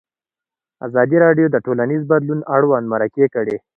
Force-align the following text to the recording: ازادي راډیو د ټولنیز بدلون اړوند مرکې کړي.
ازادي 0.87 1.17
راډیو 1.25 1.45
د 1.51 1.55
ټولنیز 1.65 2.01
بدلون 2.11 2.39
اړوند 2.55 2.85
مرکې 2.93 3.25
کړي. 3.35 3.57